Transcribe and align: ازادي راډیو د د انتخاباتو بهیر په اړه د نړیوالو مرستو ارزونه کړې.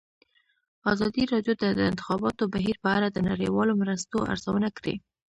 ازادي 0.91 1.23
راډیو 1.33 1.53
د 1.57 1.65
د 1.79 1.81
انتخاباتو 1.91 2.43
بهیر 2.53 2.75
په 2.83 2.89
اړه 2.97 3.07
د 3.11 3.17
نړیوالو 3.29 3.79
مرستو 3.81 4.17
ارزونه 4.31 4.69
کړې. 4.77 4.95